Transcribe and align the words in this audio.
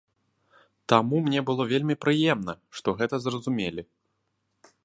Таму 0.93 1.19
мне 1.27 1.43
было 1.51 1.67
вельмі 1.73 1.95
прыемна, 2.05 2.53
што 2.79 2.87
гэта 3.03 3.15
зразумелі. 3.27 3.81